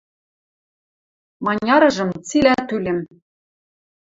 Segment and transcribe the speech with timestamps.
[1.45, 2.99] –Маняржым– цилӓ тӱлем!